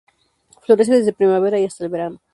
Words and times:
Florece 0.63 0.95
desde 0.95 1.13
primavera 1.13 1.59
y 1.59 1.65
hasta 1.65 1.83
el 1.83 1.91
verano. 1.91 2.21